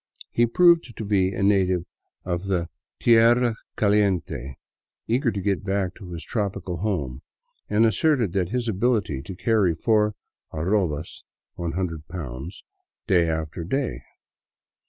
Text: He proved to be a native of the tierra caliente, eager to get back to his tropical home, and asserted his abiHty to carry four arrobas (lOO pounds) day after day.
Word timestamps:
He 0.31 0.47
proved 0.47 0.97
to 0.97 1.05
be 1.05 1.31
a 1.31 1.43
native 1.43 1.83
of 2.25 2.45
the 2.45 2.69
tierra 2.99 3.53
caliente, 3.75 4.55
eager 5.05 5.31
to 5.31 5.39
get 5.39 5.63
back 5.63 5.93
to 5.93 6.11
his 6.13 6.23
tropical 6.25 6.77
home, 6.77 7.21
and 7.69 7.85
asserted 7.85 8.33
his 8.33 8.67
abiHty 8.67 9.23
to 9.23 9.35
carry 9.35 9.75
four 9.75 10.15
arrobas 10.51 11.23
(lOO 11.55 12.01
pounds) 12.09 12.63
day 13.05 13.29
after 13.29 13.63
day. 13.63 14.01